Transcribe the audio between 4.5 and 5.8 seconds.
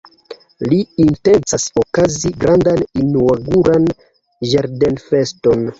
ĝardenfeston.